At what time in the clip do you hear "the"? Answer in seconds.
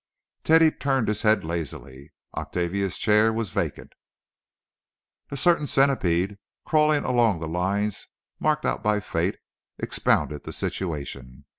7.39-7.47, 10.43-10.53